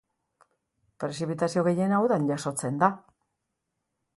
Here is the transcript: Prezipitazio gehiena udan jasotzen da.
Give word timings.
Prezipitazio 1.03 1.65
gehiena 1.67 1.99
udan 2.07 2.25
jasotzen 2.33 2.81
da. 2.85 2.91